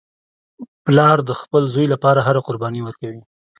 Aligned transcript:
پلار 0.85 1.17
د 1.29 1.31
خپل 1.41 1.63
زوی 1.73 1.87
لپاره 1.93 2.19
هره 2.27 2.41
قرباني 2.47 2.81
ورکوي 2.83 3.21